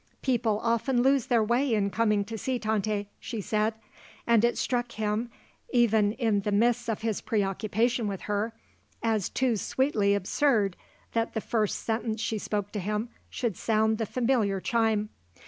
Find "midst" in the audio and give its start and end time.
6.51-6.89